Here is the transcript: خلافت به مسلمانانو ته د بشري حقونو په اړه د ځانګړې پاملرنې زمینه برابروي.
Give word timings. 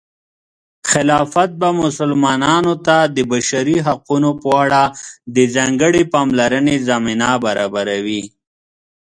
خلافت 0.91 1.49
به 1.59 1.69
مسلمانانو 1.81 2.73
ته 2.85 2.97
د 3.15 3.17
بشري 3.31 3.77
حقونو 3.87 4.31
په 4.41 4.49
اړه 4.63 4.83
د 5.35 5.37
ځانګړې 5.55 6.01
پاملرنې 6.13 6.75
زمینه 6.87 7.29
برابروي. 7.45 8.23